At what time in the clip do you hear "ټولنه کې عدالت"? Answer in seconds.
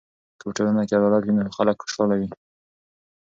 0.57-1.23